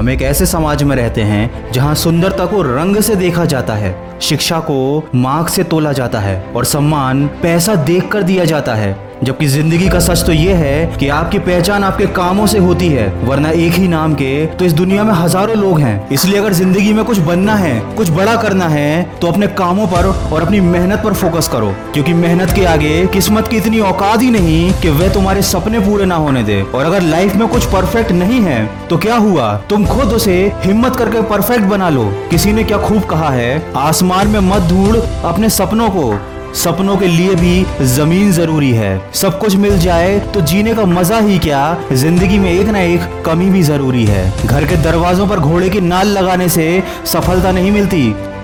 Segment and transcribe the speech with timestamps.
[0.00, 4.20] हम एक ऐसे समाज में रहते हैं जहाँ सुंदरता को रंग से देखा जाता है,
[4.20, 9.09] शिक्षा को मार्क से तोला जाता है और सम्मान पैसा देख कर दिया जाता है।
[9.24, 13.08] जबकि ज़िंदगी का सच तो ये है कि आपकी पहचान आपके कामों से होती है,
[13.24, 16.92] वरना एक ही नाम के तो इस दुनिया में हज़ारों लोग हैं। इसलिए अगर ज़िंदगी
[16.92, 21.02] में कुछ बनना है, कुछ बड़ा करना है तो अपने कामों पर और अपनी मेहनत
[21.04, 25.12] पर फोकस करो, क्योंकि मेहनत के आगे किस्मत की इतनी औकात ही नहीं कि वह
[25.14, 28.98] तुम्हारे सपने पूरे ना होने दे। और अगर लाइफ में कुछ परफेक्ट नहीं है तो
[28.98, 29.54] क्या हुआ?
[29.70, 33.62] तुम खुद उसे हिम्मत करके परफेक्ट बना लो। किसी ने क्या खूब कहा है?
[33.78, 36.12] आसमान में मत ढूंढ अपने सपनों को।
[36.54, 41.18] सपनों के लिए भी ज़मीन ज़रूरी है। सब कुछ मिल जाए तो जीने का मज़ा
[41.18, 41.60] ही क्या?
[41.92, 45.80] ज़िंदगी में एक ना एक कमी भी ज़रूरी है। घर के दरवाजों पर घोड़े की
[45.80, 48.02] नाल लगाने से सफलता नहीं मिलती।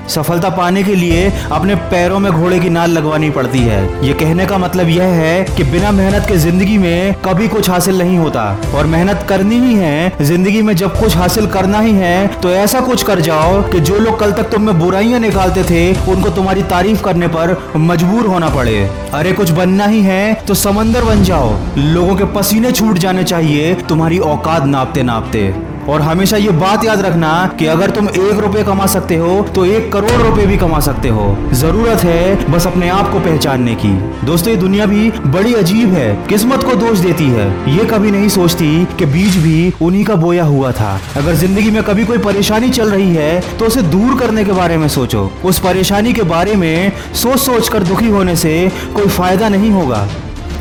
[0.08, 4.46] सफलता पाने के लिए अपने पैरों में घोड़े की नाल लगवानी पड़ती है। ये कहने
[4.46, 8.44] का मतलब यह है कि बिना मेहनत के ज़िंदगी में कभी कुछ हासिल नहीं होता।
[8.74, 12.80] और मेहनत करनी ही है। ज़िंदगी में जब कुछ हासिल करना ही है तो ऐसा
[12.82, 16.62] कुछ कर जाओ कि जो लोग कल तक तुम में बुराइयाँ निकालते थे, उनको तुम्हारी
[16.64, 18.78] तारीफ़ करने पर मजबूर होना पड़े।
[19.14, 23.74] अरे कुछ बनना ही है तो समंदर बन जाओ। लोगों के पसीने छूट जाने चाहिए,
[23.88, 25.48] तुम्हारी औकात नापते नापते
[25.88, 29.64] और हमेशा ये बात याद रखना कि अगर तुम एक रुपए कमा सकते हो तो
[29.66, 33.92] एक करोड़ रुपए भी कमा सकते हो। ज़रूरत है बस अपने आप को पहचानने की।
[34.26, 38.28] दोस्तों, ये दुनिया भी बड़ी अजीब है, किस्मत को दोष देती है। ये कभी नहीं
[38.30, 42.70] सोचती कि बीज भी उन्हीं का बोया हुआ था। अगर ज़िंदगी में कभी कोई परेशानी
[42.70, 46.54] चल रही है तो उसे दूर करने के बारे में सोचो। उस परेशानी के बारे
[46.56, 50.06] में सोच सोच कर दुखी होने से कोई फ़ायदा नहीं होगा।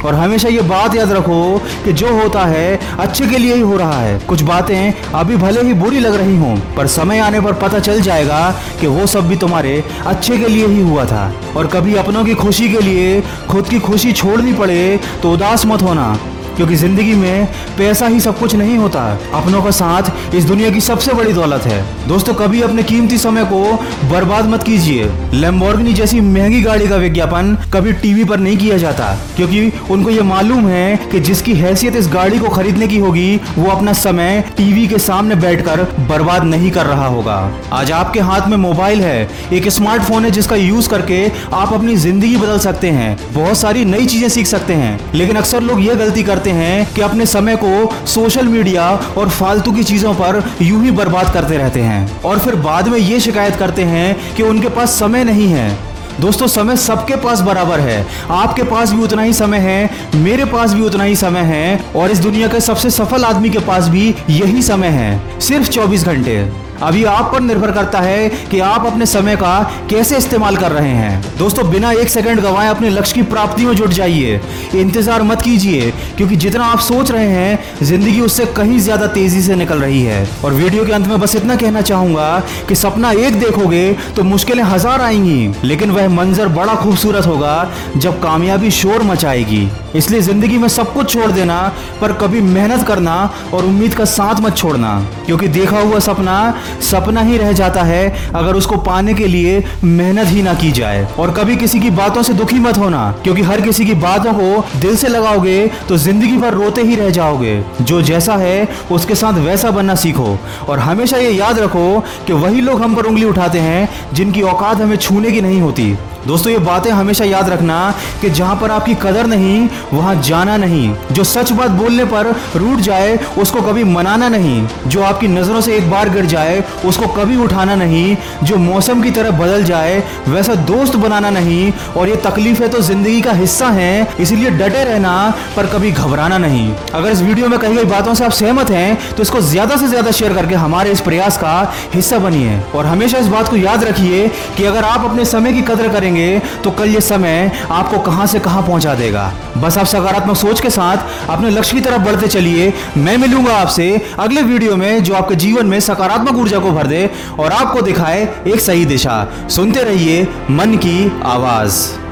[0.05, 3.77] और हमेशा ये बात याद रखो कि जो होता है, अच्छे के लिए ही हो
[3.77, 7.53] रहा है। कुछ बातें अभी भले ही बुरी लग रही हों, पर समय आने पर
[7.53, 8.39] पता चल जाएगा
[8.81, 12.33] कि वो सब भी तुम्हारे अच्छे के लिए ही हुआ था। और कभी अपनों की
[12.35, 16.17] खुशी के लिए खुद की खुशी छोड़नी पड़े तो उदास मत होना।
[16.57, 17.45] क्योंकि ज़िंदगी में
[17.77, 19.01] पैसा ही सब कुछ नहीं होता।
[19.35, 23.43] अपनों का साथ इस दुनिया की सबसे बड़ी दौलत है। दोस्तों, कभी अपने कीमती समय
[23.45, 23.61] को
[24.09, 29.07] बर्बाद मत कीजिए। लेम्बोर्गिनी जैसी महँगी गाड़ी का विज्ञापन कभी टीवी पर नहीं किया जाता,
[29.35, 33.71] क्योंकि उनको ये मालूम है कि जिसकी हैसियत इस गाड़ी को खरीदने की होगी, वो
[33.71, 37.37] अपना समय टीवी के सामने बैठकर बर्बाद नहीं कर रहा होगा।
[37.73, 42.35] आज आपके हाथ में मोबाइल है, एक स्मार्टफ़ोन है जिसका यूज़ करके आप अपनी ज़िंदगी
[42.37, 46.23] बदल सकते हैं। बहुत सारी नई चीज़ें सीख सकते हैं, लेकिन अक्सर लोग ये गलती
[46.23, 50.83] करते करते हैं कि अपने समय को सोशल मीडिया और फालतू की चीज़ों पर यूँ
[50.83, 54.69] ही बर्बाद करते रहते हैं। और फिर बाद में ये शिकायत करते हैं कि उनके
[54.69, 55.77] पास समय नहीं है।
[56.21, 60.73] दोस्तों, समय सबके पास बराबर है। आपके पास भी उतना ही समय है, मेरे पास
[60.73, 64.15] भी उतना ही समय है, और इस दुनिया के सबसे सफल आदमी के पास भी
[64.29, 69.05] यही समय है। सिर्फ़ 24 घंटे। अभी आप पर निर्भर करता है कि आप अपने
[69.05, 73.21] समय का कैसे इस्तेमाल कर रहे हैं। दोस्तों, बिना एक सेकंड गवाए अपने लक्ष्य की
[73.25, 74.39] प्राप्ति में जुट जाइए।
[74.75, 79.55] इंतज़ार मत कीजिए, क्योंकि जितना आप सोच रहे हैं, ज़िंदगी उससे कहीं ज़्यादा तेज़ी से
[79.55, 83.39] निकल रही है। और वीडियो के अंत में बस इतना कहना चाहूँगा कि सपना एक
[83.39, 87.55] देखोगे तो मुश्किलें हज़ार आएँगी, लेकिन वह मंजर बड़ा खूबसूरत होगा
[87.97, 91.57] जब कामयाबी शोर मचाएगी। इसलिए ज़िंदगी में सब कुछ छोड़ देना,
[92.01, 93.15] पर कभी मेहनत करना
[93.53, 96.35] और उम्मीद का साथ मत छोड़ना। क्योंकि देखा हुआ सपना
[96.83, 101.07] सपना ही रह जाता है अगर उसको पाने के लिए मेहनत ही ना की जाए।
[101.19, 104.79] और कभी किसी की बातों से दुखी मत होना, क्योंकि हर किसी की बातों को
[104.79, 109.39] दिल से लगाओगे तो ज़िंदगी भर रोते ही रह जाओगे। जो जैसा है, उसके साथ
[109.41, 110.37] वैसा बनना सीखो।
[110.69, 114.81] और हमेशा ये याद रखो कि वही लोग हम पर उंगली उठाते हैं, जिनकी औकात
[114.81, 115.95] हमें छूने की नहीं होती।
[116.27, 120.93] दोस्तों, ये बातें हमेशा याद रखना कि जहाँ पर आपकी कदर नहीं, वहाँ जाना नहीं।
[121.11, 125.75] जो सच बात बोलने पर रूठ जाए, उसको कभी मनाना नहीं। जो आपकी नज़रों से
[125.77, 130.55] एक बार गिर जाए, उसको कभी उठाना नहीं। जो मौसम की तरह बदल जाए, वैसा
[130.65, 135.13] दोस्त बनाना नहीं। और ये तकलीफें तो ज़िंदगी का हिस्सा है, इसीलिए डटे रहना,
[135.55, 138.97] पर कभी घबराना नहीं। अगर इस वीडियो में कही गई बातों से आप सहमत हैं
[139.15, 141.53] तो इसको ज़्यादा से ज़्यादा शेयर करके हमारे इस प्रयास का
[141.93, 145.61] हिस्सा बनिए। और हमेशा इस बात को याद रखिए कि अगर आप अपने समय की
[145.63, 149.85] कदर करेंगे करेंगे तो कल ये समय आपको कहाँ से कहाँ पहुँचा देगा। बस आप
[149.85, 153.89] सकारात्मक सोच के साथ अपने लक्ष्य की तरफ़ बढ़ते चलिए। मैं मिलूँगा आपसे
[154.19, 158.23] अगले वीडियो में जो आपके जीवन में सकारात्मक ऊर्जा को भर दे और आपको दिखाए
[158.47, 162.04] एक सही दिशा। सुनते रहिए मन की आवाज़।